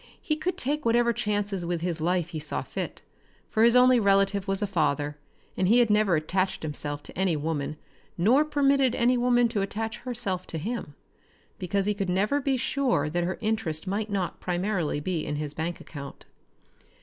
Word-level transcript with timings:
He 0.19 0.35
could 0.35 0.57
take 0.57 0.83
whatever 0.83 1.13
chances 1.13 1.63
with 1.63 1.81
his 1.81 2.01
life 2.01 2.29
he 2.29 2.39
saw 2.39 2.63
fit, 2.63 3.03
for 3.51 3.61
his 3.61 3.75
only 3.75 3.99
relative 3.99 4.47
was 4.47 4.63
a 4.63 4.65
father, 4.65 5.15
and 5.55 5.67
he 5.67 5.77
had 5.77 5.91
never 5.91 6.15
attached 6.15 6.63
himself 6.63 7.03
to 7.03 7.15
any 7.15 7.35
woman 7.35 7.77
nor 8.17 8.43
permitted 8.43 8.95
any 8.95 9.15
woman 9.15 9.47
to 9.49 9.61
attach 9.61 9.99
herself 9.99 10.47
to 10.47 10.57
him 10.57 10.95
because 11.59 11.85
he 11.85 11.93
could 11.93 12.09
never 12.09 12.41
be 12.41 12.57
sure 12.57 13.11
that 13.11 13.23
her 13.25 13.37
interest 13.41 13.85
might 13.85 14.09
not 14.09 14.39
primarily 14.39 14.99
be 14.99 15.23
in 15.23 15.35
his 15.35 15.53
bank 15.53 15.79
account. 15.79 16.25